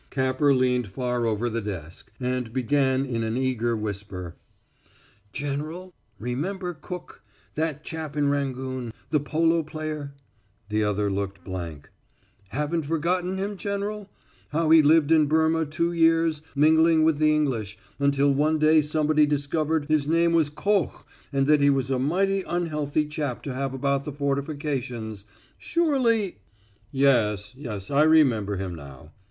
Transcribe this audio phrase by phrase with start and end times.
[0.09, 4.33] Capper leaned far over the desk, and began in an eager whisper:
[5.31, 7.21] "General, remember Cook
[7.53, 10.15] that chap in Rangoon the polo player?"
[10.69, 11.91] The other looked blank.
[12.49, 14.09] "Haven't forgotten him, General?
[14.49, 19.27] How he lived in Burma two years, mingling with the English, until one day somebody
[19.27, 23.71] discovered his name was Koch and that he was a mighty unhealthy chap to have
[23.71, 25.25] about the fortifications.
[25.59, 26.39] Surely"
[26.91, 27.53] "Yes,
[27.91, 29.11] I remember him now.